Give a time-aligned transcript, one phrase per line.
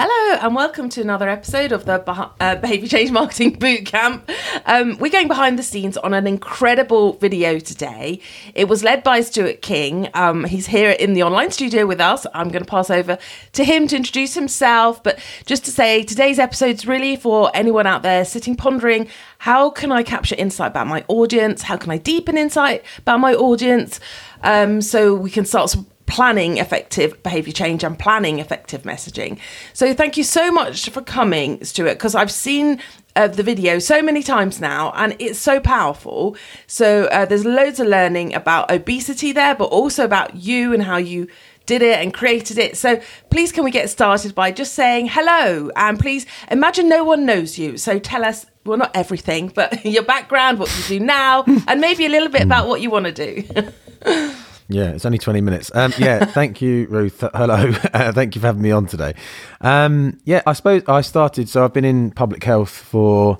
[0.00, 2.00] Hello, and welcome to another episode of the
[2.38, 4.30] uh, Behavior Change Marketing Bootcamp.
[4.64, 8.20] Um, we're going behind the scenes on an incredible video today.
[8.54, 10.08] It was led by Stuart King.
[10.14, 12.28] Um, he's here in the online studio with us.
[12.32, 13.18] I'm going to pass over
[13.54, 15.02] to him to introduce himself.
[15.02, 19.08] But just to say, today's episode is really for anyone out there sitting pondering
[19.38, 21.62] how can I capture insight about my audience?
[21.62, 23.98] How can I deepen insight about my audience?
[24.44, 25.74] Um, so we can start
[26.08, 29.38] planning effective behavior change and planning effective messaging.
[29.74, 32.80] So thank you so much for coming, Stuart, because I've seen
[33.14, 36.36] uh, the video so many times now and it's so powerful.
[36.66, 40.96] So uh, there's loads of learning about obesity there, but also about you and how
[40.96, 41.28] you
[41.66, 42.78] did it and created it.
[42.78, 43.00] So
[43.30, 45.70] please, can we get started by just saying hello?
[45.76, 47.76] And please imagine no one knows you.
[47.76, 52.06] So tell us, well, not everything, but your background, what you do now, and maybe
[52.06, 54.32] a little bit about what you want to do.
[54.68, 55.70] Yeah, it's only 20 minutes.
[55.74, 57.20] Um, yeah, thank you, Ruth.
[57.34, 57.72] Hello.
[57.94, 59.14] Uh, thank you for having me on today.
[59.62, 63.38] Um, yeah, I suppose I started, so I've been in public health for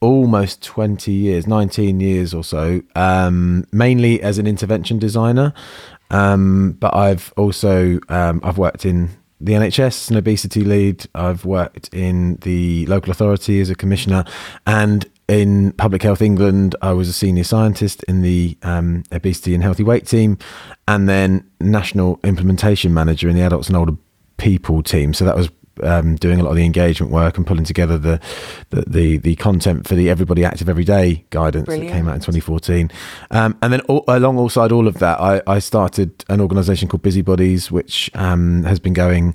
[0.00, 5.54] almost 20 years, 19 years or so, um, mainly as an intervention designer.
[6.10, 11.06] Um, but I've also, um, I've worked in the NHS as an obesity lead.
[11.14, 14.24] I've worked in the local authority as a commissioner,
[14.66, 19.62] and in Public Health England, I was a senior scientist in the um, obesity and
[19.62, 20.38] healthy weight team,
[20.86, 23.96] and then national implementation manager in the adults and older
[24.36, 25.12] people team.
[25.12, 25.50] So that was
[25.82, 28.20] um, doing a lot of the engagement work and pulling together the
[28.70, 31.90] the the, the content for the Everybody Active Every Day guidance Brilliant.
[31.90, 32.90] that came out in 2014.
[33.32, 37.02] Um, and then all, along alongside all of that, I, I started an organisation called
[37.02, 39.34] BeeZee Bodies, which um, has been going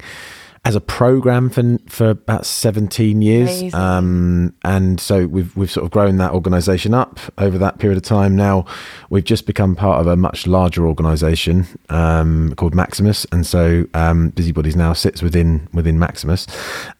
[0.64, 3.73] as a program for for about 17 years.
[3.73, 8.04] Um, and so we've we've sort of grown that organization up over that period of
[8.04, 8.36] time.
[8.36, 8.66] Now
[9.09, 13.26] we've just become part of a much larger organization um, called Maximus.
[13.32, 16.45] And so um, BeeZee Bodies now sits within within Maximus.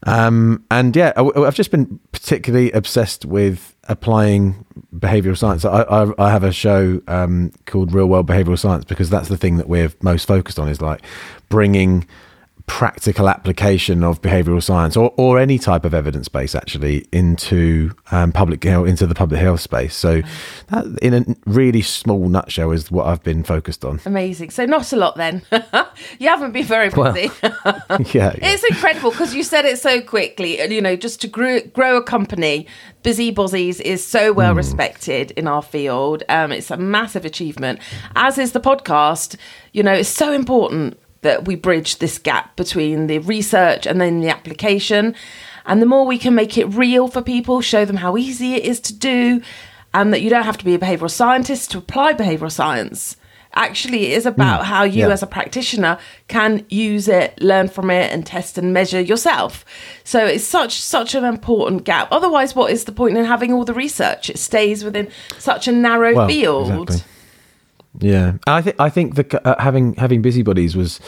[0.08, 5.66] Um, and yeah I, have just been particularly obsessed with applying behavioral science.
[5.66, 9.38] I, I, I have a show um, called real world behavioral science because that's the
[9.38, 11.02] thing that we're most focused on is like
[11.49, 12.08] bringing
[12.67, 18.32] practical application of behavioral science or, or any type of evidence base actually into um,
[18.32, 19.95] public health into the public health space.
[19.95, 20.22] So
[20.67, 23.99] that in a really small nutshell is what i've been focused on.
[24.05, 24.52] Amazing.
[24.52, 25.42] So not a lot then.
[26.20, 26.98] You haven't been very busy.
[26.98, 31.28] well, yeah, yeah, it's incredible because you said it so quickly you know just to
[31.28, 32.67] grow, grow a company
[33.04, 34.58] BeeZee Bodies is so well mm.
[34.58, 36.23] respected in our field.
[36.30, 37.80] Um, it's a massive achievement
[38.16, 39.36] as is the podcast.
[39.73, 44.21] You know it's so important that we bridge this gap between the research and then
[44.21, 45.15] the application.
[45.65, 48.65] And the more we can make it real for people, show them how easy it
[48.65, 49.42] is to do,
[49.93, 53.17] and that you don't have to be a behavioral scientist to apply behavioral science.
[53.54, 55.10] Actually, it is about mm, how you, yeah.
[55.10, 55.99] as a practitioner,
[56.30, 59.65] can use it, learn from it, and test and measure yourself.
[60.05, 62.08] So it's such such an important gap.
[62.11, 64.30] Otherwise, what is the point in having all the research?
[64.30, 66.89] It stays within such a narrow well, field.
[66.89, 67.11] Exactly.
[68.02, 71.00] Yeah, I think I think the uh, having having BeeZee Bodies was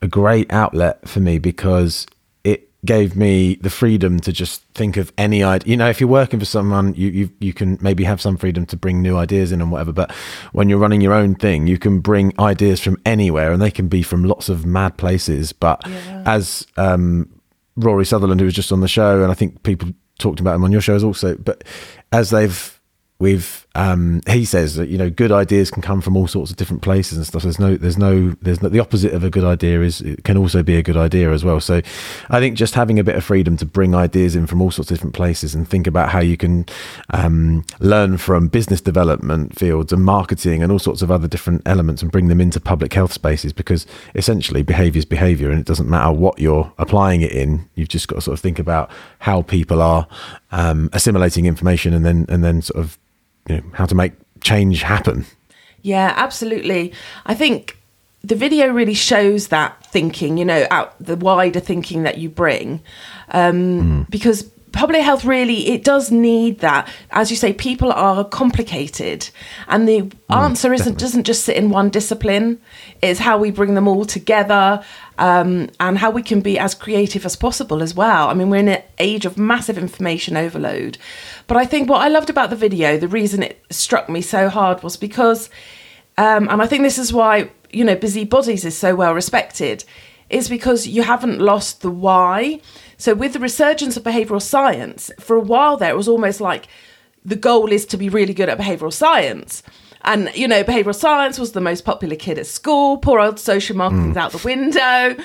[0.00, 2.06] a great outlet for me because
[2.44, 5.70] it gave me the freedom to just think of any idea.
[5.70, 8.64] You know, if you're working for someone, you you you can maybe have some freedom
[8.66, 9.92] to bring new ideas in and whatever.
[9.92, 10.10] But
[10.52, 13.88] when you're running your own thing, you can bring ideas from anywhere, and they can
[13.88, 15.52] be from lots of mad places.
[15.52, 16.22] But yeah.
[16.24, 17.28] as um,
[17.76, 20.64] Rory Sutherland, who was just on the show, and I think people talked about him
[20.64, 21.64] on your shows also, but
[22.10, 22.74] as they've
[23.18, 26.56] we've um, he says that you know good ideas can come from all sorts of
[26.56, 27.44] different places and stuff.
[27.44, 30.36] There's no there's no there's no, the opposite of a good idea is it can
[30.36, 31.60] also be a good idea as well.
[31.60, 31.80] So
[32.28, 34.90] I think just having a bit of freedom to bring ideas in from all sorts
[34.90, 36.66] of different places and think about how you can
[37.10, 42.02] um, learn from business development fields and marketing and all sorts of other different elements
[42.02, 45.88] and bring them into public health spaces because essentially behavior is behavior and it doesn't
[45.88, 47.68] matter what you're applying it in.
[47.76, 48.90] You've just got to sort of think about
[49.20, 50.08] how people are
[50.50, 52.98] um, assimilating information and then and then sort of
[53.48, 55.24] you know, how to make change happen.
[55.82, 56.92] Yeah, absolutely.
[57.26, 57.78] I think
[58.22, 62.80] the video really shows that thinking, you know, out the wider thinking that you bring,
[63.30, 64.10] um, mm.
[64.10, 66.88] because public health really it does need that.
[67.10, 69.28] As you say people are complicated
[69.66, 72.60] and the mm, answer isn't doesn't just sit in one discipline.
[73.02, 74.84] It's how we bring them all together
[75.18, 78.28] um, and how we can be as creative as possible as well.
[78.28, 80.96] I mean we're in an age of massive information overload.
[81.48, 84.48] But I think what I loved about the video, the reason it struck me so
[84.48, 85.50] hard was because,
[86.16, 89.84] um, and I think this is why, you know, BeeZee Bodies is so well respected,
[90.30, 92.60] is because you haven't lost the why.
[92.96, 96.68] So with the resurgence of behavioral science, for a while there, it was almost like
[97.24, 99.62] the goal is to be really good at behavioral science.
[100.02, 102.98] And, you know, behavioral science was the most popular kid at school.
[102.98, 104.20] Poor old social marketing's mm.
[104.20, 105.22] out the window.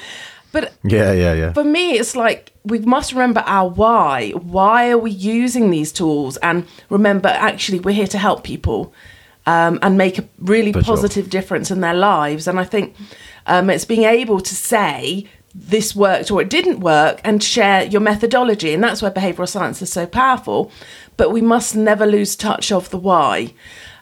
[0.51, 1.53] But Yeah, yeah, yeah.
[1.53, 4.31] for me, it's like we must remember our why.
[4.31, 6.37] Why are we using these tools?
[6.37, 8.93] And remember, actually, we're here to help people
[9.45, 12.47] um, and make a really positive difference in their lives.
[12.47, 12.95] And I think
[13.47, 18.01] um, it's being able to say this worked or it didn't work and share your
[18.01, 18.73] methodology.
[18.73, 20.71] And that's where behavioral science is so powerful.
[21.15, 23.53] But we must never lose touch of the why.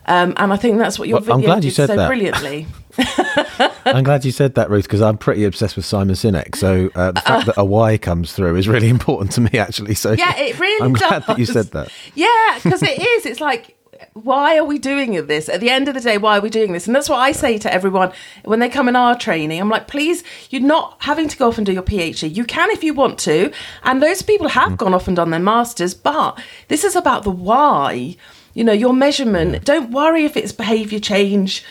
[0.06, 2.08] Um, and I think that's what your Well, I'm video glad you said so that.
[2.08, 2.68] brilliantly.
[3.86, 6.56] I'm glad you said that, Ruth, because I'm pretty obsessed with Simon Sinek.
[6.56, 9.96] So uh, the fact that a why comes through is really important to me, actually.
[9.96, 11.08] So Yeah, it really I'm does.
[11.08, 11.90] glad that you said that.
[12.16, 13.26] Yeah, because it is.
[13.26, 13.78] It's like,
[14.13, 15.50] why are we doing this?
[15.50, 16.88] At the end of the day, why are we doing this?
[16.88, 18.12] And that's what I say to everyone
[18.44, 19.59] when they come in our training.
[19.59, 22.33] I'm like, please, you're not having to go off and do your PhD.
[22.36, 23.51] You can if you want to.
[23.83, 24.77] And those people have mm.
[24.77, 28.15] gone off and done their masters, but this is about the why.
[28.53, 31.63] You know, your measurement, don't worry if it's behavior change.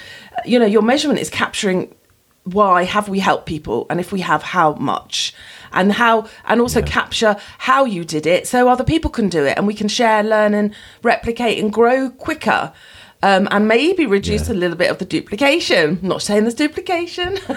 [0.46, 1.94] You know, your measurement is capturing
[2.44, 5.34] why have we helped people and if we have how much
[5.72, 9.56] and how and also capture how you did it so other people can do it
[9.56, 12.72] and we can share learn and replicate and grow quicker
[13.22, 15.98] um, and maybe reduce a little bit of the duplication.
[16.00, 17.36] Not saying there's duplication.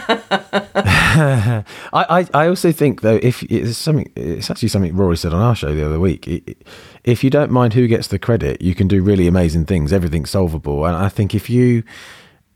[0.75, 1.63] I,
[1.93, 5.55] I, I also think though if it's something it's actually something Rory said on our
[5.55, 6.27] show the other week.
[6.27, 6.55] I- i-
[7.03, 9.91] if you don't mind who gets the credit you can do really amazing things.
[9.93, 10.85] Everything's solvable.
[10.85, 11.83] And I think if you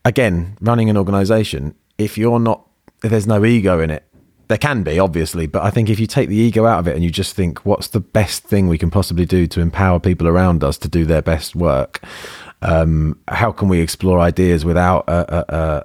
[0.05, 2.65] again running an organization if you're not
[3.03, 4.03] if there's no ego in it
[4.47, 6.95] there can be obviously but I think if you take the ego out of it
[6.95, 10.27] and you just think what's the best thing we can possibly do to empower people
[10.27, 12.01] around us to do their best work
[12.61, 15.83] um, how can we explore ideas without uh, uh, uh,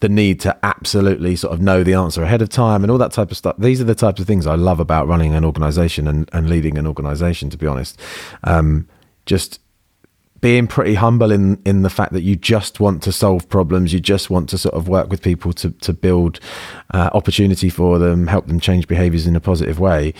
[0.00, 3.12] the need to absolutely sort of know the answer ahead of time and all that
[3.12, 3.54] type of stuff.
[3.56, 6.76] These are the types of things I love about running an organization and, and leading
[6.76, 8.00] an organization, to be honest.
[8.42, 8.88] Um,
[9.26, 9.60] just
[10.40, 14.00] being pretty humble in in the fact that you just want to solve problems, you
[14.00, 16.40] just want to sort of work with people to to build
[16.92, 20.14] uh, opportunity for them, help them change behaviors in a positive way.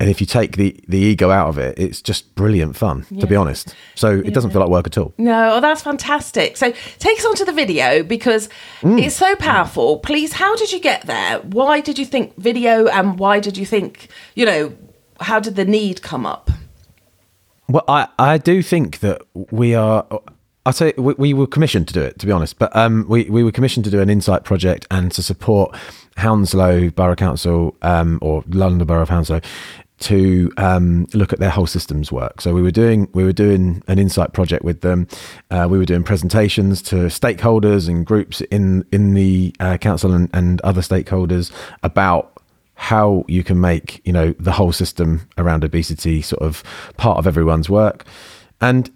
[0.00, 3.26] And if you take the the ego out of it, it's just brilliant fun, to
[3.26, 3.74] be honest.
[3.94, 5.14] So it doesn't feel like work at all.
[5.16, 6.56] no oh, that's fantastic.
[6.56, 8.48] So take us on to the video because
[8.82, 9.98] it's so powerful.
[10.00, 11.38] Please how did you get there?
[11.40, 14.76] Why did you think video and why did you think you know
[15.20, 16.50] how did the need come up
[17.72, 20.06] Well, I, I do think that we are.
[20.66, 22.58] I say we, we were commissioned to do it, to be honest.
[22.58, 25.74] But um, we we were commissioned to do an insight project and to support
[26.18, 29.40] Hounslow Borough Council um, or London Borough of Hounslow
[30.00, 32.42] to um, look at their whole systems work.
[32.42, 35.08] So we were doing we were doing an insight project with them.
[35.50, 40.28] Uh, we were doing presentations to stakeholders and groups in in the uh, council and,
[40.34, 41.50] and other stakeholders
[41.82, 42.41] about
[42.74, 46.62] how you can make you know the whole system around obesity sort of
[46.96, 48.04] part of everyone's work.
[48.60, 48.90] And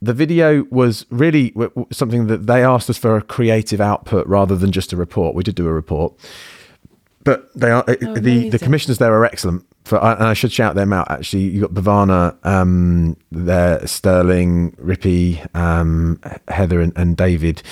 [0.00, 1.54] the video was really
[1.90, 5.34] something that they asked us for a creative output rather than just a report.
[5.34, 6.14] We did do a report.
[7.24, 8.58] But they are the the amazing.
[8.60, 11.42] commissioners there are excellent for and I should shout them out actually.
[11.42, 17.62] You got Bhavana um there Sterling Rippy um Heather and, and David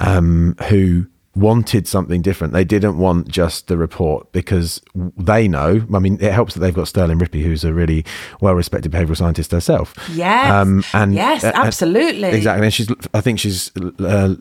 [0.00, 5.98] um who wanted something different they didn't want just the report because they know I
[5.98, 8.04] mean it helps that they've got Sterling Rippy who's a really
[8.42, 10.50] well respected behavioral scientist herself Yes.
[10.52, 12.28] Um, and Yes, and- absolutely.
[12.28, 13.70] exactly and she's I think she's
[14.00, 14.34] uh,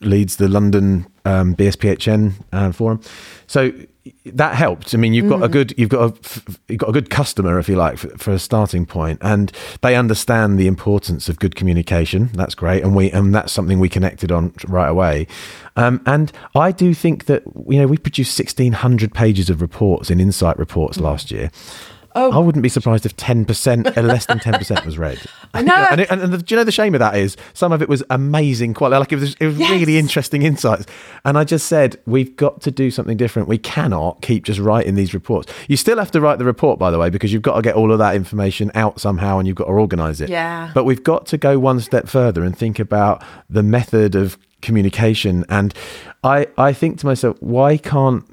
[0.00, 3.00] leads the London um, BSPHN uh, forum.
[3.46, 3.72] So
[4.24, 4.94] that helped.
[4.94, 7.68] I mean, you've got a good, you've got a you've got a good customer, if
[7.68, 12.30] you like, for, for a starting point, and they understand the importance of good communication.
[12.32, 15.26] That's great, and we, and that's something we connected on right away.
[15.76, 20.10] Um, and I do think that you know we produced sixteen hundred pages of reports
[20.10, 21.50] in Insight reports last year.
[22.18, 22.32] Oh.
[22.32, 25.20] I wouldn't be surprised if ten percent, uh, less than ten percent, was read.
[25.54, 25.86] I know.
[25.90, 27.80] and, it, and, and the, do you know the shame of that is some of
[27.80, 28.98] it was amazing quality.
[28.98, 29.70] Like it was, it was Yes.
[29.70, 30.84] really interesting insights.
[31.24, 33.48] And I just said we've got to do something different.
[33.48, 35.52] We cannot keep just writing these reports.
[35.68, 37.76] You still have to write the report, by the way, because you've got to get
[37.76, 40.28] all of that information out somehow, and you've got to organise it.
[40.28, 40.70] Yeah.
[40.74, 45.44] But we've got to go one step further and think about the method of communication.
[45.48, 45.72] And
[46.24, 48.24] I, I think to myself, why can't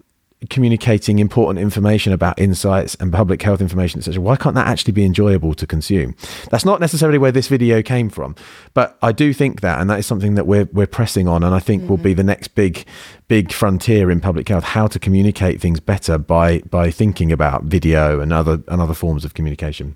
[0.50, 4.22] communicating important information about insights and public health information, etc.
[4.22, 6.16] Why can't that actually be enjoyable to consume?
[6.52, 8.36] That's not necessarily where this video came from,
[8.74, 11.54] but I do think that, and that is something that we're we're pressing on, and
[11.54, 12.86] I think will be the next big
[13.28, 18.20] big frontier in public health: how to communicate things better by by thinking about video
[18.20, 19.96] and other and other forms of communication.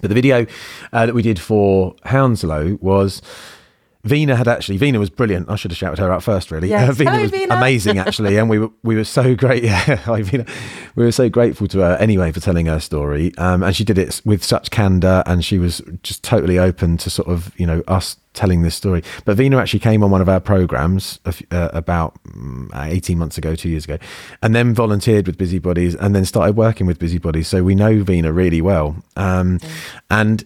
[0.00, 0.46] But the video
[0.92, 3.22] uh, that we did for Hounslow was
[4.04, 5.48] Veena had actually Veena was brilliant.
[5.50, 6.68] I should have shouted her out first, really.
[6.68, 6.94] Yes.
[6.98, 7.56] Veena Hello, was Veena.
[7.56, 9.64] amazing, actually, and we were we were so great.
[9.64, 10.48] Yeah, hi, Veena.
[10.94, 13.98] We were so grateful to her anyway for telling her story, um, and she did
[13.98, 17.82] it with such candor, and she was just totally open to sort of you know
[17.88, 19.02] us telling this story.
[19.24, 23.16] But Veena actually came on one of our programs a f- uh, about mm, 18
[23.16, 23.96] months ago, two years ago,
[24.42, 27.46] and then volunteered with BeeZee Bodies and then started working with BeeZee Bodies.
[27.48, 28.96] So we know Veena really well.
[29.16, 29.60] Um,
[30.10, 30.44] And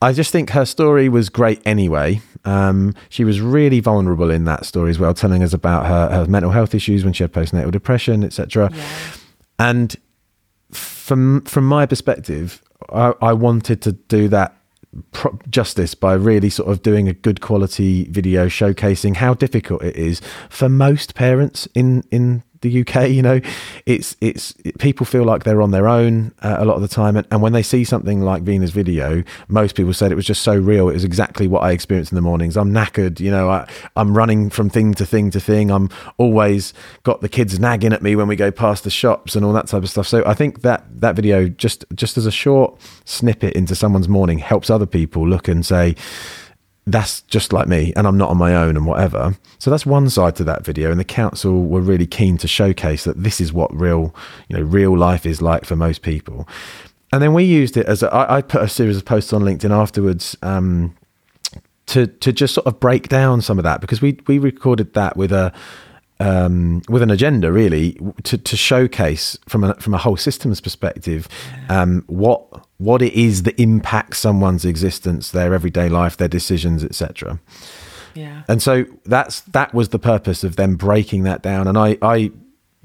[0.00, 2.20] I just think her story was great anyway.
[2.44, 6.26] Um, she was really vulnerable in that story as well, telling us about her, her
[6.26, 8.70] mental health issues when she had postnatal depression, etc.
[9.58, 9.96] And
[10.70, 12.62] from from my perspective,
[12.92, 14.56] I, I wanted to do that
[15.12, 19.96] pro- justice by really sort of doing a good quality video showcasing how difficult it
[19.96, 23.10] is for most parents in in the UK.
[23.10, 23.40] You know,
[23.86, 26.88] it's it's it, people feel like they're on their own uh, a lot of the
[26.88, 30.26] time, and, and when they see something like Veena's video, most people said it was
[30.26, 30.88] just so real.
[30.88, 32.56] It was exactly what I experienced in the mornings.
[32.56, 33.50] I'm knackered, you know.
[33.50, 35.70] I, I'm running from thing to thing to thing.
[35.70, 39.44] I'm always got the kids nagging at me when we go past the shops and
[39.44, 40.06] all that type of stuff.
[40.06, 44.38] So I think that that video just just as a short snippet into someone's morning
[44.38, 45.94] helps other people look and say
[46.92, 49.36] that's just like me and I'm not on my own and whatever.
[49.58, 53.04] So that's one side to that video and the council were really keen to showcase
[53.04, 54.14] that this is what real,
[54.48, 56.48] you know, real life is like for most people.
[57.12, 59.42] And then we used it as a, I, I put a series of posts on
[59.42, 60.94] LinkedIn afterwards um,
[61.86, 65.16] to to just sort of break down some of that because we we recorded that
[65.16, 65.52] with a
[66.20, 71.28] um, with an agenda really to, to showcase from a from a whole systems perspective
[71.68, 77.40] um, what what it is that impacts someone's existence, their everyday life, their decisions, etc.
[78.14, 78.42] Yeah.
[78.48, 81.66] And so that's that was the purpose of them breaking that down.
[81.66, 82.32] And I I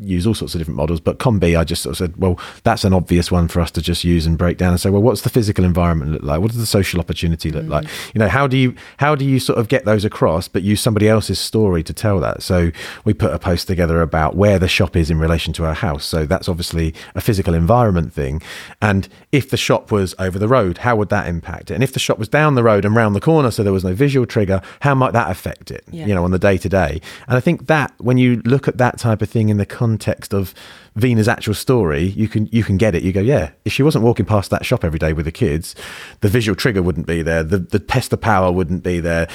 [0.03, 2.83] use all sorts of different models, but COM-B I just sort of said, well, that's
[2.83, 5.21] an obvious one for us to just use and break down and say, well, what's
[5.21, 6.41] the physical environment look like?
[6.41, 7.85] What does the social opportunity look like?
[7.85, 8.13] Mm.
[8.15, 10.81] You know, how do you how do you sort of get those across, but use
[10.81, 12.43] somebody else's story to tell that?
[12.43, 12.71] So
[13.05, 16.05] we put a post together about where the shop is in relation to our house.
[16.05, 18.41] So that's obviously a physical environment thing.
[18.81, 21.75] And if the shop was over the road, how would that impact it?
[21.75, 23.83] And if the shop was down the road and round the corner, so there was
[23.83, 25.83] no visual trigger, how might that affect it?
[25.91, 26.05] Yeah.
[26.05, 27.01] You know, on the day to day.
[27.27, 29.92] And I think that when you look at that type of thing in the context
[30.33, 30.53] of
[30.95, 33.03] Veena's actual story, you can you can get it.
[33.03, 33.51] You go, yeah.
[33.65, 35.75] If she wasn't walking past that shop every day with the kids,
[36.21, 37.43] the visual trigger wouldn't be there.
[37.43, 39.27] The the pester power wouldn't be there.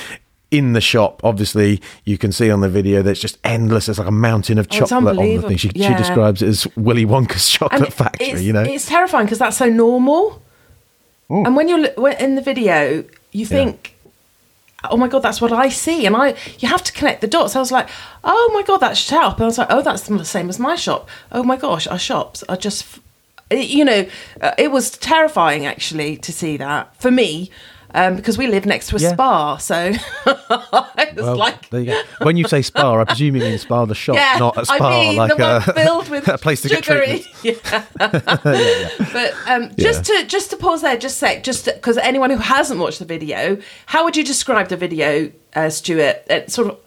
[0.50, 3.86] In the shop, obviously, you can see on the video that it's just endless.
[3.88, 5.56] It's like a mountain of Oh, chocolate on the thing.
[5.58, 8.40] She, she describes it as Willy Wonka's chocolate And factory.
[8.42, 10.40] You know, it's terrifying because that's so normal.
[11.28, 13.94] And when you're when- in the video, you think,
[14.84, 17.56] "Oh my god, that's what I see," and I you have to connect the dots.
[17.56, 17.88] I was like,
[18.22, 20.76] "Oh my god, that's shop," and I was like, "Oh, that's the same as my
[20.76, 23.00] shop." Oh my gosh, our shops are just,
[23.50, 24.06] you know,
[24.40, 27.50] uh, it was terrifying actually to see that for me.
[27.94, 29.12] Um, because we live next to a Yeah.
[29.14, 29.92] spa, so
[30.26, 32.02] it's Well, like there you go.
[32.22, 34.76] When you say spa, I presume you mean spa the shop, yeah, not a spa
[34.76, 37.24] I mean like the one a, filled with a place to get sugary.
[37.40, 37.62] treatment.
[38.44, 38.90] Yeah.
[39.12, 42.36] But um, just to just to pause there, just a sec, just because anyone who
[42.36, 46.24] hasn't watched the video, how would you describe the video, uh, Stuart?
[46.28, 46.78] It sort of.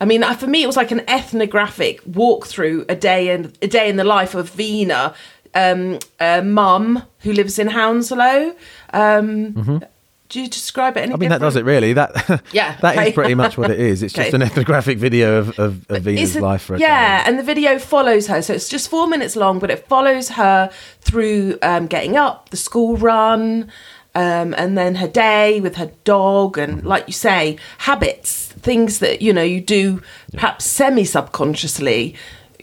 [0.00, 3.66] I mean, uh, for me, it was like an ethnographic walkthrough a day in a
[3.66, 5.14] day in the life of Veena,
[5.54, 8.54] um, a mum who lives in Hounslow.
[8.92, 9.82] Um,
[10.30, 11.02] Do you describe it?
[11.02, 11.12] Any.
[11.12, 11.92] I mean, that does it really.
[11.92, 13.12] That Yeah, that is okay.
[13.12, 14.02] pretty much what it is.
[14.02, 17.28] It's just an ethnographic video of, of, of Veena's a- life for a yeah, day.
[17.28, 20.70] and the video follows her, so it's just four minutes long, but it follows her
[21.02, 23.70] through um, getting up, the school run,
[24.14, 26.86] um, and then her day with her dog, and Mm-hmm.
[26.86, 30.02] like you say, habits, things that you know you do
[30.32, 32.14] perhaps semi subconsciously.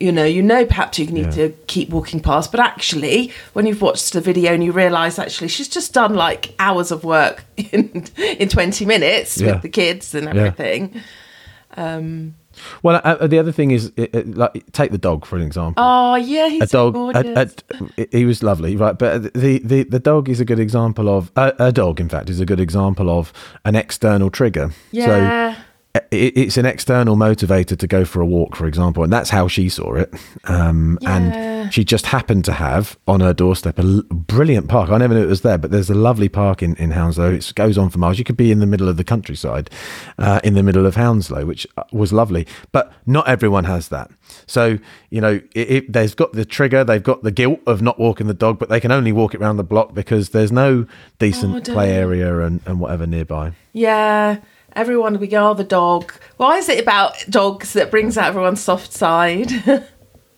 [0.01, 1.47] You know, you know, perhaps you need Yeah.
[1.47, 5.47] to keep walking past, but actually, when you've watched the video and you realise actually
[5.49, 8.05] she's just done like hours of work in
[8.39, 9.53] in twenty minutes Yeah.
[9.53, 10.31] with the kids and Yeah.
[10.35, 11.01] everything.
[12.83, 15.41] Well, uh, uh, the other thing is, uh, uh, like, take the dog for an
[15.41, 15.81] example.
[15.83, 16.95] Oh yeah, he's a dog.
[17.15, 17.49] A,
[17.97, 18.97] a, he was lovely, right?
[18.97, 21.99] But the, the, the dog is a good example of a, a dog.
[22.01, 23.31] In fact, is a good example of
[23.63, 24.71] an external trigger.
[24.91, 25.05] Yeah.
[25.05, 25.15] So
[25.61, 25.65] it,
[26.11, 29.67] it's an external motivator to go for a walk, for example, and that's how she
[29.69, 30.13] saw it.
[30.45, 31.17] Um, Yeah.
[31.17, 34.89] And she just happened to have on her doorstep a l- brilliant park.
[34.89, 37.31] I never knew it was there, but there's a lovely park in, in Hounslow.
[37.31, 38.17] It goes on for miles.
[38.19, 39.69] You could be in the middle of the countryside,
[40.17, 42.45] uh, in the middle of Hounslow, which uh, was lovely.
[42.71, 44.11] But not everyone has that.
[44.47, 44.79] So
[45.09, 48.27] you know, it, it, they've got the trigger, they've got the guilt of not walking
[48.27, 50.85] the dog, but they can only walk it around the block because there's no
[51.19, 53.51] decent Oh, play area and, and whatever nearby.
[53.73, 54.37] Yeah,
[54.75, 56.13] everyone we oh, the dog.
[56.37, 59.51] Why is it about dogs that brings out everyone's soft side?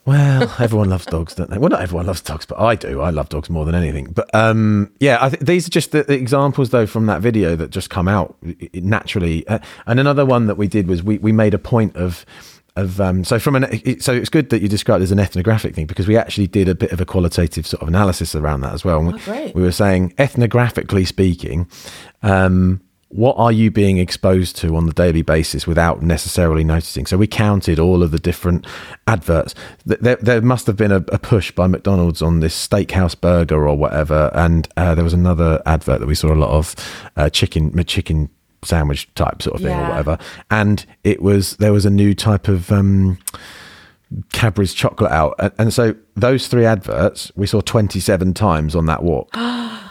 [0.05, 1.57] Well, everyone loves dogs, don't they?
[1.57, 2.99] Well, not everyone loves dogs, but I do.
[2.99, 4.11] I love dogs more than anything.
[4.11, 7.55] But um, yeah, I th- these are just the, the, examples, though, from that video
[7.55, 8.35] that just come out
[8.73, 9.47] naturally.
[9.47, 12.25] Uh, and another one that we did was we, we made a point of
[12.75, 15.75] of um, so from an so it's good that you described it as an ethnographic
[15.75, 18.73] thing because we actually did a bit of a qualitative sort of analysis around that
[18.73, 19.07] as well.
[19.07, 19.53] Oh, great.
[19.55, 21.69] We were saying ethnographically speaking,
[22.23, 22.81] um,
[23.13, 27.05] what are you being exposed to on the daily basis without necessarily noticing?
[27.05, 28.65] So we counted all of the different
[29.05, 29.53] adverts.
[29.86, 33.77] There, there must have been a, a push by McDonald's on this steakhouse burger or
[33.77, 36.75] whatever, and uh, there was another advert that we saw a lot of
[37.15, 38.32] uh, chicken chicken
[38.63, 39.86] sandwich type sort of thing yeah.
[39.86, 40.17] or whatever.
[40.50, 43.20] And it was there was a new type of um,
[44.32, 48.88] Cadbury's chocolate out, and, and so those three adverts we saw twenty seven times on
[48.88, 49.29] that walk.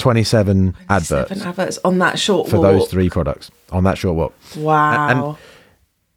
[0.00, 1.42] 27 adverts.
[1.42, 2.50] adverts on that short walk.
[2.50, 2.72] for walk.
[2.72, 4.34] those three products on that short walk.
[4.56, 5.08] Wow.
[5.08, 5.36] And, and,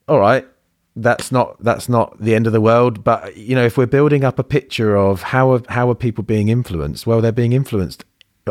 [0.07, 0.47] all right,
[0.95, 4.23] that's not that's not the end of the world, but you know, if we're building
[4.23, 7.07] up a picture of how are, how are people being influenced?
[7.07, 8.05] Well, they're being influenced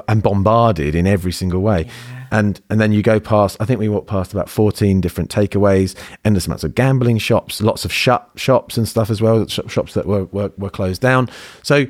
[0.08, 1.84] and bombarded in every single way.
[1.86, 2.26] Yeah.
[2.32, 5.94] And and then you go past I think we walked past about 14 different takeaways,
[6.24, 10.06] endless amounts of gambling shops, lots of shut shops and stuff as well, shops that
[10.06, 11.28] were, were, were closed down.
[11.62, 11.86] So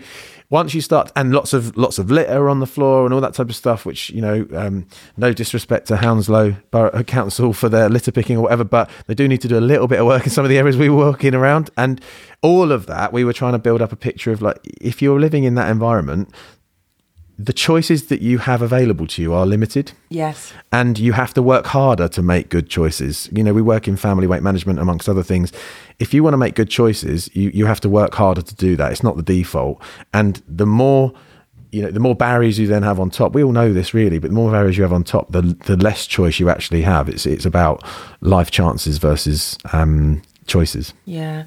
[0.52, 3.34] once you start and lots of lots of litter on the floor and all that
[3.34, 7.88] type of stuff which you know um, no disrespect to hounslow borough council for their
[7.88, 10.24] litter picking or whatever but they do need to do a little bit of work
[10.24, 11.70] in some of the areas we were walking around.
[11.76, 12.00] And
[12.42, 15.20] all of that we were trying to build up a picture of like if you're
[15.20, 16.32] living in that environment
[17.38, 19.92] the choices that you have available to you are limited.
[20.10, 20.52] Yes.
[20.70, 23.28] And you have to work harder to make good choices.
[23.32, 25.52] You know, we work in family weight management amongst other things.
[25.98, 28.76] If you want to make good choices, you, you have to work harder to do
[28.76, 28.92] that.
[28.92, 29.82] It's not the default.
[30.12, 31.12] And the more
[31.72, 34.18] you know, the more barriers you then have on top, we all know this really,
[34.18, 37.08] but the more barriers you have on top, the the less choice you actually have.
[37.08, 37.82] It's it's about
[38.20, 40.92] life chances versus um, choices.
[41.06, 41.44] Yeah.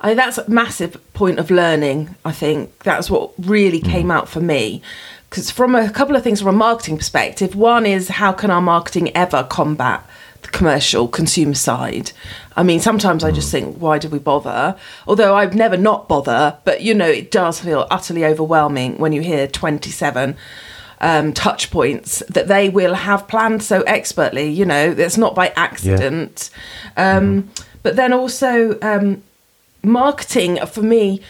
[0.00, 2.14] I, that's a massive point of learning.
[2.24, 4.12] I think that's what really came mm.
[4.12, 4.80] out for me
[5.28, 8.60] because from a couple of things from a marketing perspective one is how can our
[8.60, 10.04] marketing ever combat
[10.42, 12.12] the commercial consumer side
[12.56, 13.58] i mean sometimes i just hmm.
[13.58, 17.60] think why do we bother although i've never not bother but you know it does
[17.60, 20.36] feel utterly overwhelming when you hear 27
[21.00, 25.52] um, touch points that they will have planned so expertly you know it's not by
[25.54, 26.50] accident
[26.96, 27.16] yeah.
[27.16, 27.64] um, mm-hmm.
[27.84, 29.22] but then also um,
[29.82, 31.20] marketing for me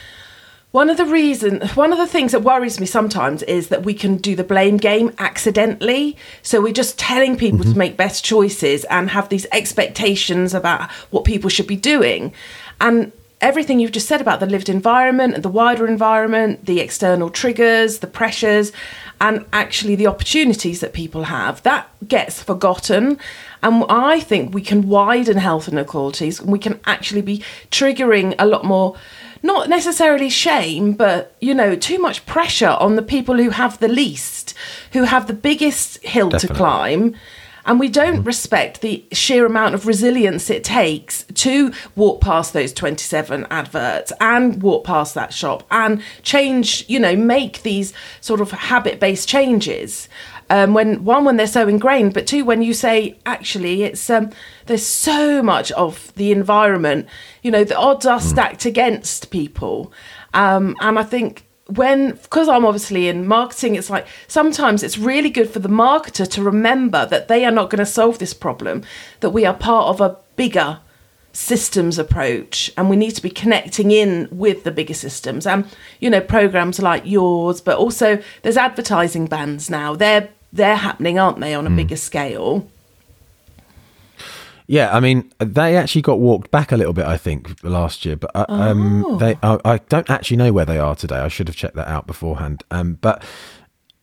[0.71, 3.93] one of the reason, one of the things that worries me sometimes is that we
[3.93, 6.15] can do the blame game accidentally.
[6.43, 7.71] So we're just telling people mm-hmm.
[7.71, 12.33] to make best choices and have these expectations about what people should be doing.
[12.79, 17.31] And everything you've just said about the lived environment and the wider environment, the external
[17.31, 18.71] triggers, the pressures,
[19.19, 23.17] and actually the opportunities that people have, that gets forgotten.
[23.63, 28.45] And I think we can widen health inequalities and we can actually be triggering a
[28.45, 28.95] lot more
[29.41, 33.87] not necessarily shame, but you know, too much pressure on the people who have the
[33.87, 34.53] least,
[34.93, 36.55] who have the biggest hill Definitely.
[36.55, 37.15] to climb.
[37.65, 38.23] And we don't mm-hmm.
[38.23, 44.61] respect the sheer amount of resilience it takes to walk past those 27 adverts and
[44.63, 50.09] walk past that shop and change, you know, make these sort of habit based changes
[50.49, 54.31] um, when one when they're so ingrained, but two when you say actually it's um,
[54.65, 57.07] there's so much of the environment.
[57.43, 58.27] You know the odds are hmm.
[58.27, 59.93] stacked against people,
[60.33, 65.29] um, and I think when because I'm obviously in marketing, it's like sometimes it's really
[65.29, 68.83] good for the marketer to remember that they are not going to solve this problem,
[69.19, 70.79] that we are part of a bigger
[71.31, 75.63] systems approach and we need to be connecting in with the bigger systems and
[75.99, 81.39] you know programs like yours but also there's advertising bans now they're they're happening, aren't
[81.39, 81.75] they, on a mm.
[81.75, 82.69] bigger scale?
[84.67, 88.15] Yeah, I mean, they actually got walked back a little bit, I think, last year.
[88.15, 89.17] But uh, um, oh.
[89.17, 91.17] they, I, I, don't actually know where they are today.
[91.17, 92.63] I should have checked that out beforehand.
[92.69, 93.23] Um, but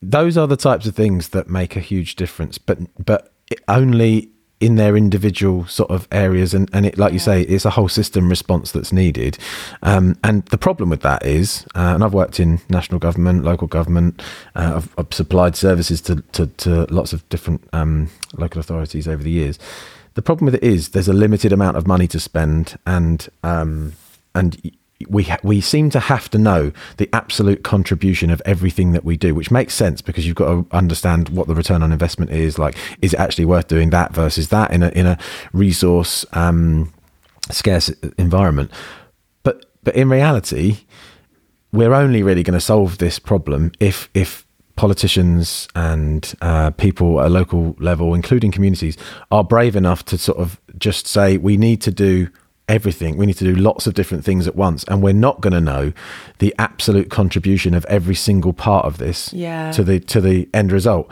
[0.02, 2.58] those are the types of things that make a huge difference.
[2.58, 3.32] But but
[3.68, 7.70] only in their individual sort of areas and, and it like you say it's a
[7.70, 9.36] whole system response that's needed.
[9.82, 13.68] Um, and the problem with that is uh, and I've worked in national government local
[13.68, 14.22] government
[14.54, 19.22] uh, I've, I've, supplied services to, to, to lots of different um, local authorities over
[19.22, 19.58] the years.
[20.14, 23.92] The problem with it is there's a limited amount of money to spend and um,
[24.34, 24.72] and
[25.08, 29.16] we ha- we seem to have to know the absolute contribution of everything that we
[29.16, 32.58] do, which makes sense because you've got to understand what the return on investment is.
[32.58, 35.18] Like, is it actually worth doing that versus that in a in a
[35.52, 36.92] resource um,
[37.50, 38.70] scarce environment?
[39.42, 40.78] But but in reality,
[41.72, 47.26] we're only really going to solve this problem if if politicians and uh, people at
[47.26, 48.96] a local level, including communities,
[49.30, 52.28] are brave enough to sort of just say we need to do
[52.68, 53.16] everything.
[53.16, 55.60] We need to do lots of different things at once, and we're not going to
[55.60, 55.92] know
[56.38, 59.70] the absolute contribution of every single part of this Yeah.
[59.72, 61.10] to the to the end result.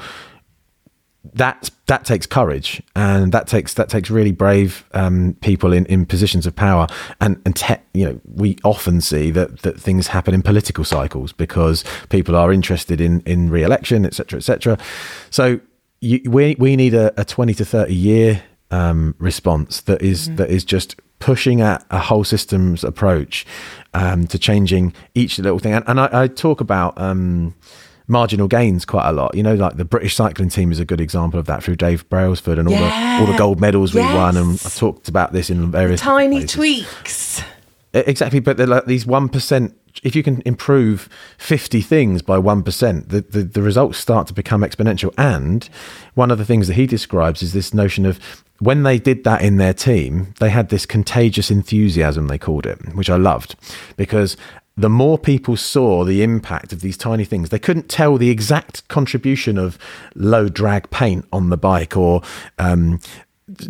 [1.33, 6.05] That that takes courage, and that takes that takes really brave um, people in, in
[6.05, 6.87] positions of power.
[7.19, 11.33] And and te- you know, we often see that that things happen in political cycles
[11.33, 14.77] because people are interested in in re-election, etc., etc.
[15.31, 15.61] So
[16.03, 20.51] you, we we need a, a twenty to thirty year um, response that is- that
[20.51, 23.47] is just pushing at a whole systems approach
[23.95, 25.73] um, to changing each little thing.
[25.73, 27.55] And, and I, I talk about um,
[28.09, 29.35] marginal gains quite a lot.
[29.35, 32.07] You know, like the British cycling team is a good example of that through Dave
[32.11, 33.19] Brailsford and all Yeah.
[33.19, 34.37] the all the gold medals we won.
[34.37, 36.51] And I've talked about this in various Tiny places.
[36.53, 37.43] tweaks.
[37.95, 39.75] Exactly, but they're like these one percent.
[40.03, 44.35] If you can improve fifty things by one percent, the, the the results start to
[44.35, 45.15] become exponential.
[45.17, 45.69] And
[46.15, 48.19] one of the things that he describes is this notion of
[48.59, 52.27] when they did that in their team, they had this contagious enthusiasm.
[52.27, 53.57] They called it, which I loved,
[53.97, 54.37] because
[54.77, 58.87] the more people saw the impact of these tiny things, they couldn't tell the exact
[58.89, 59.79] contribution of
[60.17, 62.23] low drag paint on the bike or
[62.59, 62.99] um,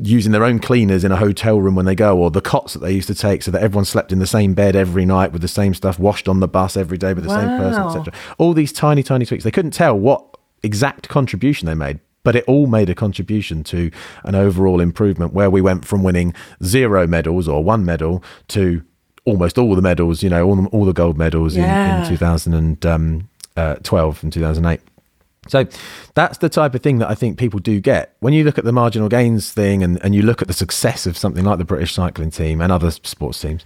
[0.01, 2.79] using their own cleaners in a hotel room when they go, or the cots that
[2.79, 5.43] they used to take so that everyone slept in the same bed every night with
[5.43, 8.13] the same stuff, washed on the bus every day with the same person, etc.
[8.39, 9.45] All these tiny, tiny tweaks.
[9.45, 12.01] They couldn't tell what exact contribution they made.
[12.23, 13.91] But it all made a contribution to
[14.23, 16.33] an overall improvement where we went from winning
[16.63, 18.83] zero medals or one medal to
[19.27, 22.47] almost all the medals, you know, all the, all the gold medals in, in 2012
[22.47, 24.81] and um, uh, 2008.
[25.49, 25.67] So
[26.15, 28.17] that's the type of thing that I think people do get.
[28.21, 31.07] When you look at the marginal gains thing and, and you look at the success
[31.07, 33.65] of something like the British cycling team and other sports teams,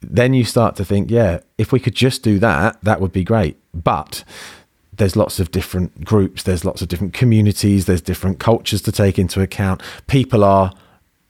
[0.00, 3.24] then you start to think, yeah, if we could just do that, that would be
[3.24, 3.56] great.
[3.72, 4.24] But
[4.92, 9.18] there's lots of different groups, there's lots of different communities, there's different cultures to take
[9.18, 9.82] into account.
[10.06, 10.72] People are,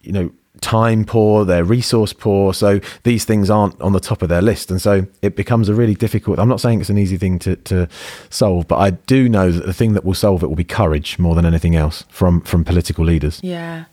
[0.03, 2.55] you know, time poor, they're resource poor.
[2.55, 4.71] So these things aren't on the top of their list.
[4.71, 6.38] And so it becomes a really difficult.
[6.38, 7.88] I'm not saying it's an easy thing to, to
[8.31, 11.19] solve, but I do know that the thing that will solve it will be courage
[11.19, 13.40] more than anything else from, from political leaders.
[13.42, 13.85] Yeah.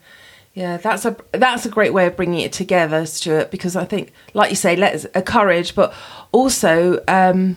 [0.56, 3.50] Yeah, that's a that's a great way of bringing it together, Stuart.
[3.50, 5.92] Because I think, like you say, let's a courage, but
[6.32, 7.56] also, um,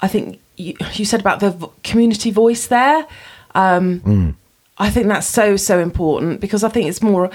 [0.00, 3.06] I think you, you said about the community voice there.
[3.54, 4.34] Um,
[4.78, 7.30] I think that's so so important because I think it's more,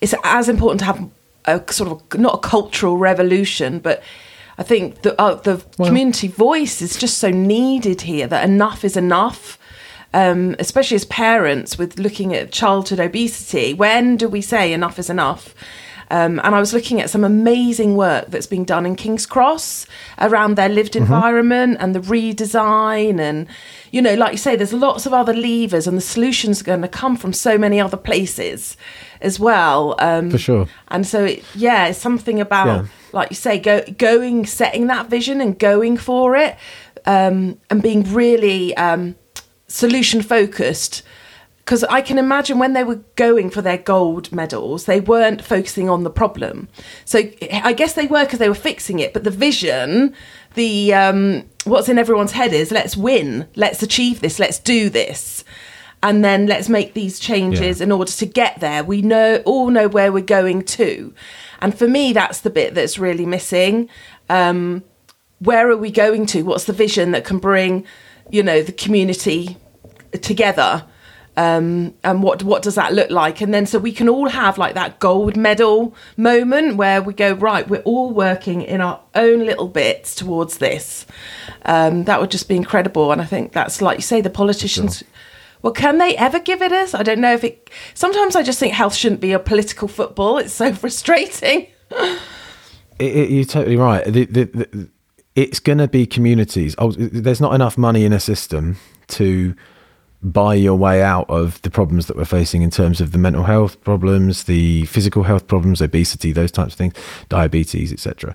[0.00, 1.10] it's as important to have
[1.46, 4.02] a sort of not a cultural revolution, but
[4.58, 8.96] I think the uh, the community voice is just so needed here that enough is
[8.96, 9.58] enough
[10.14, 15.10] um, especially as parents with looking at childhood obesity, when do we say enough is
[15.10, 15.54] enough?
[16.10, 19.86] Um, and I was looking at some amazing work that's being done in King's Cross
[20.18, 23.20] around their lived environment and the redesign.
[23.20, 23.46] And,
[23.90, 26.82] you know, like you say, there's lots of other levers, and the solutions are going
[26.82, 28.76] to come from so many other places
[29.20, 29.94] as well.
[29.98, 30.68] Um, For sure.
[30.88, 32.86] And so, it, yeah, it's something about, Yeah.
[33.12, 36.56] like you say, go, going, setting that vision and going for it
[37.06, 38.76] um, and being really.
[38.76, 39.16] Um,
[39.66, 41.02] solution focused
[41.64, 45.88] because I can imagine when they were going for their gold medals, they weren't focusing
[45.88, 46.68] on the problem.
[47.06, 47.20] So
[47.52, 50.14] I guess they were because they were fixing it, but the vision,
[50.54, 55.42] the um, what's in everyone's head is let's win, let's achieve this, let's do this.
[56.02, 57.84] And then let's make these changes Yeah.
[57.84, 58.84] in order to get there.
[58.84, 61.14] We know all know where we're going to,
[61.62, 63.88] and for me, that's the bit that's really missing.
[64.28, 64.82] Um,
[65.38, 66.42] where are we going to?
[66.42, 67.86] What's the vision that can bring,
[68.30, 69.56] you know, the community
[70.20, 70.84] together?
[71.36, 73.40] Um, and what what does that look like?
[73.40, 77.32] And then so we can all have like that gold medal moment where we go
[77.32, 77.68] right.
[77.68, 81.06] We're all working in our own little bits towards this.
[81.64, 83.10] Um, that would just be incredible.
[83.10, 85.02] And I think that's like you say, the politicians.
[85.62, 86.94] Well, can they ever give it us?
[86.94, 87.70] I don't know if it.
[87.94, 90.38] Sometimes I just think health shouldn't be a political football.
[90.38, 91.66] It's so frustrating.
[91.90, 94.04] It, it, you're totally right.
[94.04, 94.90] The, the, the,
[95.34, 96.74] it's going to be communities.
[96.78, 98.76] Oh, there's not enough money in a system
[99.08, 99.56] to
[100.24, 103.44] buy your way out of the problems that we're facing in terms of the mental
[103.44, 106.94] health problems, the physical health problems, obesity, those types of things,
[107.28, 108.34] diabetes, etc.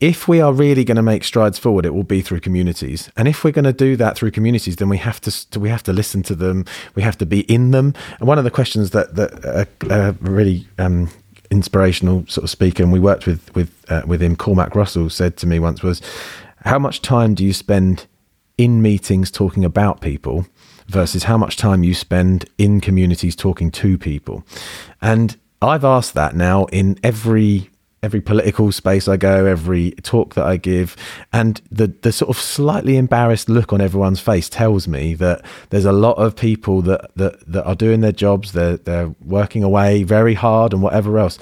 [0.00, 3.10] If we are really going to make strides forward, it will be through communities.
[3.16, 5.82] And if we're going to do that through communities, then we have to we have
[5.84, 6.64] to listen to them.
[6.94, 7.94] We have to be in them.
[8.18, 11.10] And one of the questions that that uh, uh, really um,
[11.50, 15.36] inspirational sort of speaker, and we worked with with uh, with him, Cormac Russell, said
[15.38, 16.02] to me once was,
[16.64, 18.06] "How much time do you spend
[18.58, 20.46] in meetings talking about people
[20.88, 24.44] versus how much time you spend in communities talking to people?"
[25.00, 27.70] And I've asked that now in every
[28.02, 30.96] every political space I go, every talk that I give,
[31.32, 35.86] and the the sort of slightly embarrassed look on everyone's face tells me that there's
[35.86, 40.04] a lot of people that that, that are doing their jobs, they're they're working away
[40.04, 41.38] very hard and whatever else.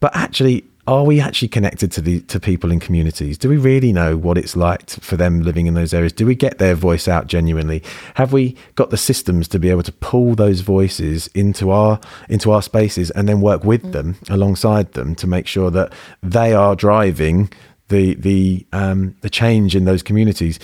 [0.00, 3.36] but actually, are we actually connected to the to people in communities?
[3.36, 6.12] Do we really know what it's like to, for them living in those areas?
[6.12, 7.82] Do we get their voice out genuinely?
[8.14, 12.52] Have we got the systems to be able to pull those voices into our into
[12.52, 13.92] our spaces and then work with mm.
[13.92, 17.50] them alongside them to make sure that they are driving
[17.88, 20.60] the the um, the change in those communities?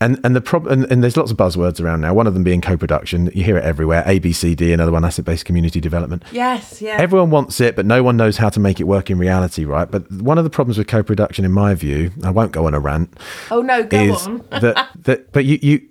[0.00, 2.12] And and the problem and, and, there's lots of buzzwords around now.
[2.12, 3.30] One of them being co-production.
[3.34, 4.02] You hear it everywhere.
[4.04, 6.24] ABCD, another one, asset-based community development.
[6.32, 6.96] Yes, yeah.
[6.98, 9.90] Everyone wants it, but no one knows how to make it work in reality, right?
[9.90, 12.80] But one of the problems with co-production, in my view, I won't go on a
[12.80, 13.16] rant.
[13.50, 14.38] Oh no, go is on.
[14.50, 15.82] that that but you you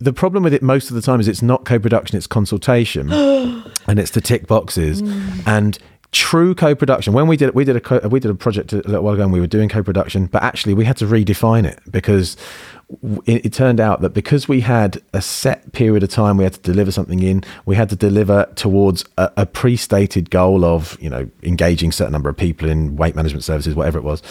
[0.00, 3.12] the problem with it most of the time is it's not co-production, it's consultation,
[3.86, 5.46] and it's the tick boxes, mm.
[5.46, 5.78] and
[6.12, 7.12] true co-production.
[7.12, 9.24] When we did we did a co- we did a project a little while ago
[9.24, 12.36] and we were doing co-production but actually we had to redefine it because
[13.26, 16.54] it, it, turned out that because we had a set period of time we had
[16.54, 21.10] to deliver something in we had to deliver towards a, a pre-stated goal of you
[21.10, 24.22] know engaging certain number of people in weight management services whatever it was.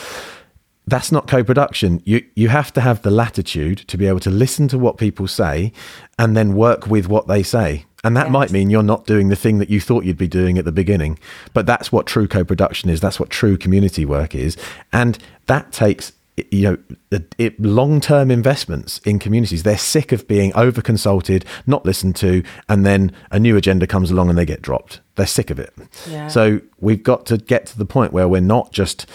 [0.89, 2.01] That's not co-production.
[2.05, 5.27] You you have to have the latitude to be able to listen to what people
[5.27, 5.73] say
[6.17, 8.31] and then work with what they say and that yes.
[8.31, 10.71] might mean you're not doing the thing that you thought you'd be doing at the
[10.71, 11.17] beginning
[11.53, 14.55] but that's what true co-production is that's what true community work is
[14.93, 16.13] and that takes
[16.51, 16.77] you
[17.11, 17.19] know,
[17.57, 19.63] long-term investments in communities.
[19.63, 24.29] They're sick of being over-consulted, not listened to, and then a new agenda comes along
[24.29, 25.01] and they get dropped.
[25.15, 25.73] They're sick of it.
[26.07, 26.27] Yeah.
[26.27, 29.07] So we've got to get to the point where we're not just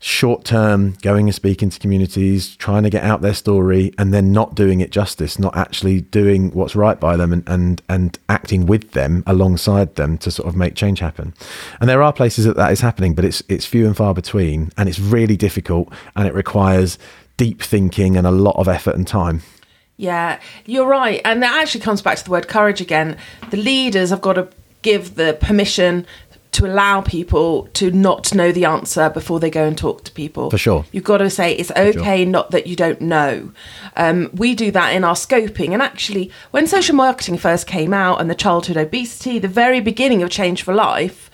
[0.00, 4.32] short term going and speaking to communities, trying to get out their story, and then
[4.32, 8.66] not doing it justice, not actually doing what's right by them and, and, and acting
[8.66, 11.34] with them alongside them to sort of make change happen.
[11.80, 14.70] And there are places that that is happening, but it's, it's few and far between,
[14.76, 16.98] and it's really difficult, and it requires
[17.36, 19.42] deep thinking and a lot of effort and time.
[19.96, 21.20] Yeah, you're right.
[21.24, 23.16] And that actually comes back to the word courage again.
[23.50, 24.48] The leaders have got to
[24.82, 26.06] give the permission
[26.52, 30.50] to allow people to not know the answer before they go and talk to people.
[30.50, 30.84] For sure.
[30.92, 32.30] You've got to say it's okay, sure.
[32.30, 33.52] not that you don't know.
[33.96, 35.72] Um, we do that in our scoping.
[35.72, 40.22] And actually, when social marketing first came out and the childhood obesity, the very beginning
[40.22, 41.30] of Change for Life,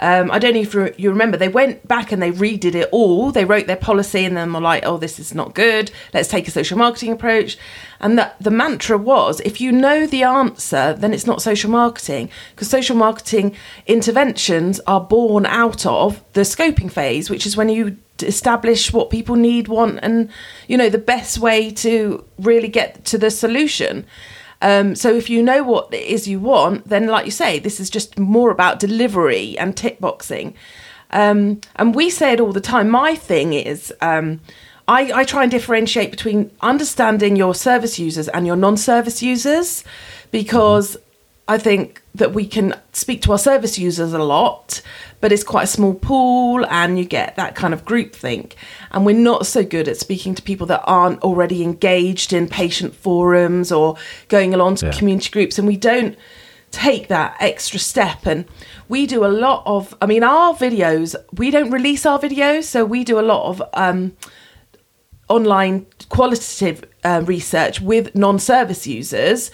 [0.00, 3.30] um, I don't know if you remember, they went back and they redid it all.
[3.30, 5.90] They wrote their policy and then were like, oh, this is not good.
[6.12, 7.56] Let's take a social marketing approach.
[8.00, 12.28] And the, the mantra was if you know the answer, then it's not social marketing.
[12.54, 13.54] Because social marketing
[13.86, 19.36] interventions are born out of the scoping phase, which is when you establish what people
[19.36, 20.28] need, want, and,
[20.68, 24.06] you know, the best way to really get to the solution.
[24.62, 27.80] Um, so if you know what it is you want, then like you say, this
[27.80, 30.54] is just more about delivery and tick boxing.
[31.10, 32.88] Um, and we say it all the time.
[32.88, 34.40] My thing is, um,
[34.88, 39.84] I, I try and differentiate between understanding your service users and your non-service users,
[40.30, 40.96] because
[41.46, 44.80] I think that we can speak to our service users a lot,
[45.20, 48.56] but it's quite a small pool and you get that kind of group think.
[48.92, 52.94] And we're not so good at speaking to people that aren't already engaged in patient
[52.94, 53.96] forums or
[54.28, 54.92] going along to yeah.
[54.92, 55.58] community groups.
[55.58, 56.16] And we don't
[56.70, 58.26] take that extra step.
[58.26, 58.46] And
[58.88, 62.64] we do a lot of, I mean, our videos, we don't release our videos.
[62.64, 64.16] So we do a lot of um,
[65.28, 69.50] online qualitative uh, research with non service users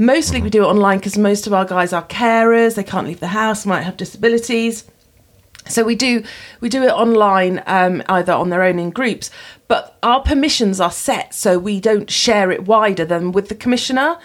[0.00, 3.20] Mostly we do it online because most of our guys are carers, they can't leave
[3.20, 4.84] the house, might have disabilities.
[5.68, 6.24] So we do
[6.62, 9.30] we do it online, um, either on their own in groups,
[9.68, 14.16] but our permissions are set so we don't share it wider than with the commissioner.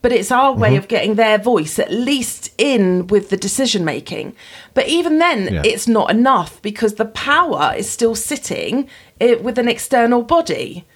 [0.00, 0.78] But it's our way mm-hmm.
[0.78, 4.36] of getting their voice at least in with the decision making.
[4.74, 5.62] But even then, yeah.
[5.64, 8.88] it's not enough because the power is still sitting
[9.20, 10.86] eh, with an external body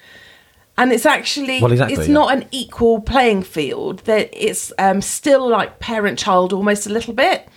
[0.77, 2.15] and it's actually well, exactly, it's yeah.
[2.15, 7.15] not an equal playing field that it's um, still like parent child almost a little
[7.15, 7.49] bit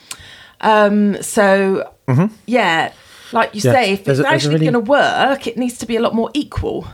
[0.62, 2.34] um, so mm-hmm.
[2.46, 2.92] yeah
[3.32, 3.72] like you yeah.
[3.72, 4.66] say if there's it's a, actually really...
[4.72, 6.88] going to work it needs to be a lot more equal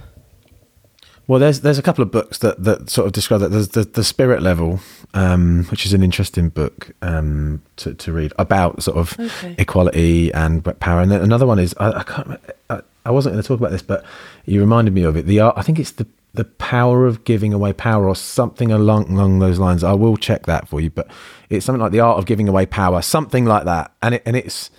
[1.29, 3.83] well there's there's a couple of books that, that sort of describe that there's the,
[3.83, 4.81] the spirit level
[5.13, 9.55] um, which is an interesting book um, to, to read about sort of okay.
[9.57, 13.41] equality and power and then another one is I, I can't I, I wasn't going
[13.41, 14.03] to talk about this but
[14.45, 17.73] you reminded me of it the I think it's the the power of giving away
[17.73, 19.83] power or something along along those lines.
[19.83, 21.09] I will check that for you, but
[21.49, 24.35] it's something like the art of giving away power, something like that, and it, and
[24.35, 24.69] it's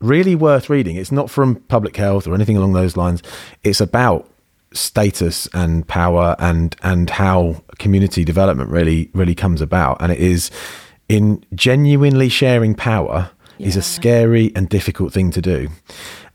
[0.00, 0.96] really worth reading.
[0.96, 3.22] It's not from public health or anything along those lines.
[3.64, 4.28] It's about
[4.72, 10.50] status and power and and how community development really really comes about, and it is
[11.08, 13.68] in genuinely sharing power yeah.
[13.68, 15.68] is a scary and difficult thing to do.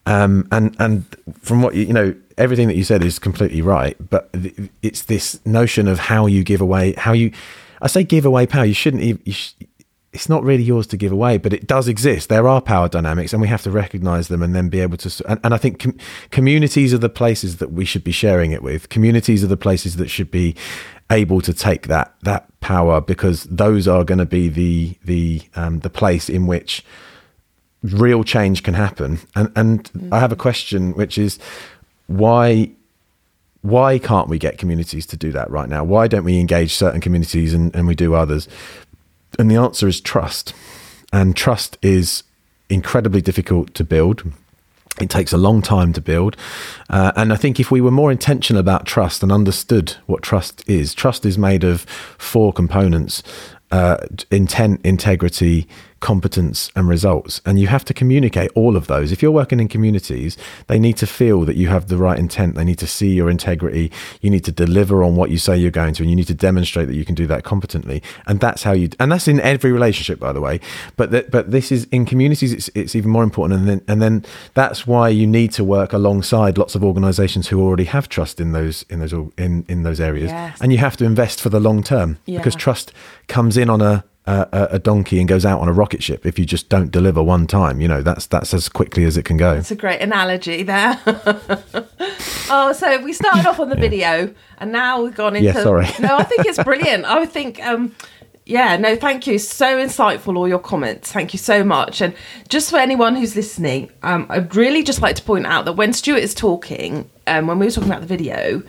[0.05, 1.05] Um, and and
[1.39, 3.95] from what you, you know, everything that you said is completely right.
[4.09, 4.29] But
[4.81, 7.31] it's this notion of how you give away, how you,
[7.81, 8.65] I say give away power.
[8.65, 9.21] You shouldn't even.
[9.25, 9.53] You sh-
[10.13, 12.29] it's not really yours to give away, but it does exist.
[12.29, 15.23] There are power dynamics, and we have to recognize them and then be able to.
[15.27, 15.97] And, and I think com-
[16.29, 18.89] communities are the places that we should be sharing it with.
[18.89, 20.55] Communities are the places that should be
[21.09, 25.79] able to take that that power because those are going to be the the um,
[25.79, 26.85] the place in which
[27.81, 29.19] real change can happen.
[29.35, 30.13] And and mm-hmm.
[30.13, 31.39] I have a question, which is
[32.05, 32.69] why
[33.63, 35.83] why can't we get communities to do that right now?
[35.83, 38.47] Why don't we engage certain communities and, and we do others?
[39.39, 40.53] And the answer is trust.
[41.11, 42.23] And trust is
[42.69, 44.23] incredibly difficult to build.
[45.01, 46.37] It takes a long time to build.
[46.89, 50.63] Uh, and I think if we were more intentional about trust and understood what trust
[50.69, 51.81] is, trust is made of
[52.17, 53.23] four components
[53.71, 53.97] uh,
[54.29, 55.67] intent, integrity,
[56.03, 57.39] competence and results.
[57.45, 59.13] And you have to communicate all of those.
[59.13, 60.35] If you're working in communities,
[60.67, 62.55] they need to feel that you have the right intent.
[62.55, 63.89] They need to see your integrity.
[64.19, 66.33] You need to deliver on what you say you're going to, and you need to
[66.33, 68.03] demonstrate that you can do that competently.
[68.27, 70.59] And that's how you, and that's in every relationship, by the way.
[70.97, 73.61] But that, but this is in communities, it's, it's even more important.
[73.61, 77.61] And then, and then that's why you need to work alongside lots of organizations who
[77.61, 80.31] already have trust in those, in those, in, in those areas.
[80.31, 80.59] Yes.
[80.59, 82.39] And you have to invest for the long term yeah.
[82.39, 82.91] because trust
[83.29, 86.39] comes in on a, a, a, donkey and goes out on a rocket ship if
[86.39, 87.81] you just don't deliver one time.
[87.81, 89.53] You know, that's that's as quickly as it can go.
[89.53, 90.99] It's a great analogy there.
[91.05, 93.81] oh, so we started off on the yeah.
[93.81, 95.47] video and now we've gone into.
[95.47, 95.87] Yeah, sorry.
[95.99, 97.05] no, I think it's brilliant.
[97.05, 97.63] I think.
[97.65, 97.93] Um,
[98.45, 99.39] yeah, no, thank you.
[99.39, 101.13] So insightful, all your comments.
[101.13, 102.01] Thank you so much.
[102.01, 102.13] And
[102.49, 105.93] just for anyone who's listening, um, I'd really just like to point out that when
[105.93, 108.61] Stuart is talking, um, when we were talking about the video,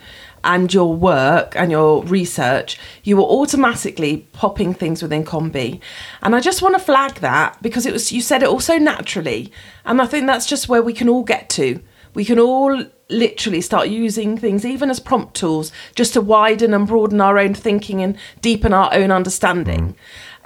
[0.45, 5.81] and your work and your research, you were automatically popping things within COM-B.
[6.21, 9.51] And I just want to flag that because it was you said it also naturally.
[9.83, 11.81] And I think that's just where we can all get to.
[12.13, 16.87] We can all literally start using things even as prompt tools just to widen and
[16.87, 19.89] broaden our own thinking and deepen our own understanding.
[19.89, 19.95] Mm.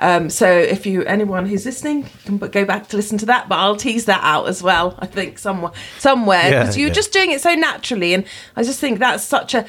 [0.01, 3.55] Um, so if you anyone who's listening can go back to listen to that, but
[3.55, 4.95] I'll tease that out as well.
[4.99, 6.93] I think somewhere somewhere because yeah, you're yeah.
[6.93, 9.65] just doing it so naturally, and I just think that's such a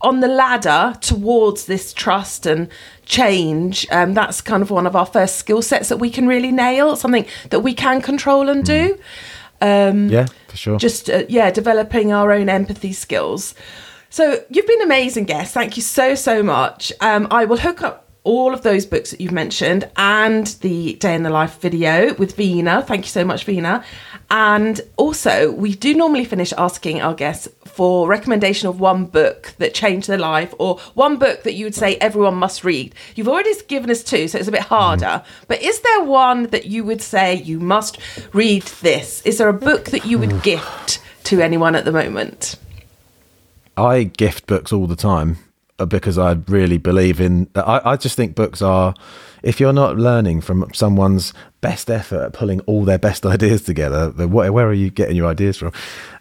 [0.00, 2.68] on the ladder towards this trust and
[3.04, 6.52] change, um, that's kind of one of our first skill sets that we can really
[6.52, 8.98] nail, something that we can control and do.
[9.60, 10.78] Um, yeah, for sure.
[10.78, 13.54] Just, uh, yeah, developing our own empathy skills.
[14.10, 15.52] So you've been amazing guest.
[15.52, 16.92] Thank you so, so much.
[17.00, 21.14] Um, I will hook up all of those books that you've mentioned and the day
[21.14, 22.86] in the life video with Veena.
[22.86, 23.84] Thank you so much, Veena.
[24.30, 29.72] And also, we do normally finish asking our guests for recommendation of one book that
[29.72, 32.94] changed their life or one book that you would say everyone must read.
[33.14, 35.22] You've already given us two, so it's a bit harder.
[35.46, 37.98] But is there one that you would say you must
[38.34, 39.22] read this?
[39.22, 42.56] Is there a book that you would gift to anyone at the moment?
[43.76, 45.38] I gift books all the time
[45.86, 47.48] because I really believe in.
[47.54, 48.94] I, I just think books are
[49.42, 54.10] if you're not learning from someone's best effort at pulling all their best ideas together,
[54.10, 55.72] then where, where are you getting your ideas from?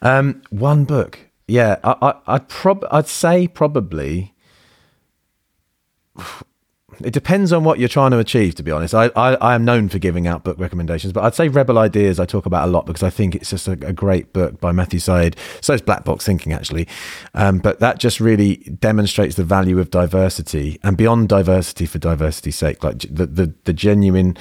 [0.02, 4.34] Um, one book, yeah, I, I, would prob, I'd say probably
[7.02, 8.94] it depends on what you're trying to achieve, to be honest.
[8.94, 12.20] I, I, I, am known for giving out book recommendations, but I'd say Rebel Ideas
[12.20, 14.72] I talk about a lot because I think it's just a, a great book by
[14.72, 15.36] Matthew Syed.
[15.62, 16.88] So is Black Box Thinking, actually.
[17.34, 22.56] Um, but that just really demonstrates the value of diversity and beyond diversity for diversity's
[22.56, 24.38] sake, like the, the, the genuine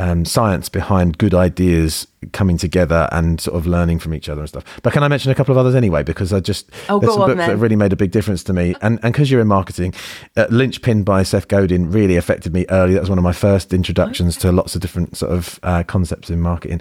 [0.00, 4.48] um, science behind good ideas coming together and sort of learning from each other and
[4.48, 4.64] stuff.
[4.82, 6.02] But can I mention a couple of others anyway?
[6.02, 7.48] Because I just oh, there's some books then.
[7.50, 9.94] that really made a big difference to me, and and because you're in marketing,
[10.38, 12.94] uh, Linchpin by Seth Godin really affected me early.
[12.94, 16.30] That was one of my first introductions to lots of different sort of uh, concepts
[16.30, 16.80] in marketing.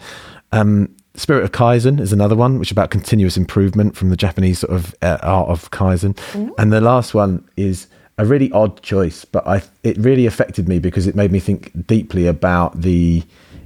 [0.53, 4.59] Um, Spirit of Kaizen is another one, which is about continuous improvement from the Japanese
[4.59, 6.13] sort of uh, art of Kaizen.
[6.31, 6.51] Mm.
[6.57, 7.87] And the last one is
[8.19, 11.71] a really odd choice, but I it really affected me because it made me think
[11.87, 13.23] deeply about the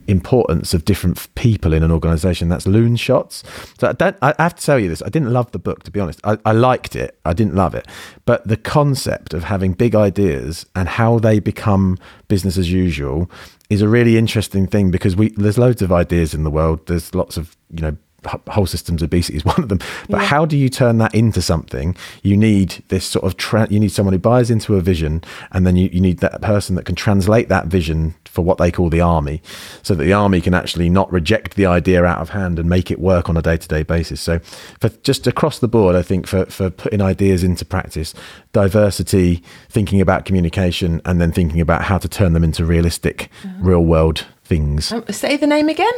[0.07, 2.49] importance of different people in an organization.
[2.49, 3.43] That's Loon Shots.
[3.79, 5.01] So I, don't, I have to tell you this.
[5.01, 6.19] I didn't love the book, to be honest.
[6.23, 7.17] I, I liked it.
[7.25, 7.87] I didn't love it.
[8.25, 13.31] But the concept of having big ideas and how they become business as usual
[13.69, 16.85] is a really interesting thing because we there's loads of ideas in the world.
[16.87, 19.79] There's lots of, you know, whole systems obesity is one of them.
[20.09, 20.27] But yeah.
[20.27, 21.95] how do you turn that into something?
[22.21, 25.65] You need this sort of tra- you need someone who buys into a vision and
[25.65, 28.89] then you, you need that person that can translate that vision for what they call
[28.89, 29.41] the army
[29.83, 32.89] so that the army can actually not reject the idea out of hand and make
[32.89, 34.19] it work on a day-to-day basis.
[34.19, 34.39] So
[34.79, 38.13] for just across the board i think for, for putting ideas into practice
[38.51, 43.53] diversity thinking about communication and then thinking about how to turn them into realistic uh-huh.
[43.59, 44.91] real world things.
[44.91, 45.93] Um, say the name again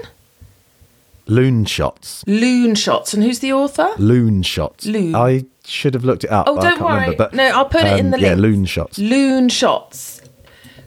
[1.28, 2.24] Loon Shots.
[2.28, 3.14] Loon Shots.
[3.14, 3.90] And who's the author?
[3.98, 4.86] Loon Shots.
[4.86, 5.16] Loon.
[5.16, 6.48] I should have looked it up.
[6.48, 7.02] Oh, don't worry.
[7.02, 8.28] Remember, but, no, I'll put um, it in um, the link.
[8.28, 9.00] Yeah, Loon Shots.
[9.00, 10.22] Loon Shots.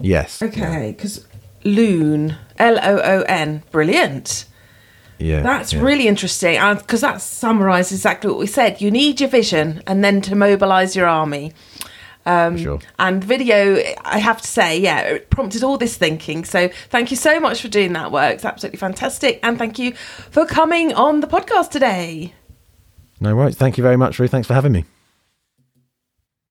[0.00, 0.40] Yes.
[0.40, 1.26] Okay, because
[1.64, 2.36] Loon.
[2.58, 3.62] L O O N.
[3.70, 4.44] Brilliant.
[5.18, 5.80] Yeah, That's yeah.
[5.80, 8.80] really interesting because that summarises exactly what we said.
[8.80, 11.52] You need your vision and then to mobilise your army.
[12.28, 12.78] Um, sure.
[12.98, 16.44] And video, I have to say, yeah, it prompted all this thinking.
[16.44, 18.34] So thank you so much for doing that work.
[18.34, 19.40] It's absolutely fantastic.
[19.42, 19.94] And thank you
[20.30, 22.34] for coming on the podcast today.
[23.18, 23.56] No worries.
[23.56, 24.30] Thank you very much, Ruth.
[24.30, 24.84] Thanks for having me.